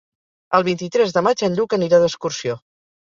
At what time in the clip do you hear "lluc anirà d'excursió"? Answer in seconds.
1.59-2.57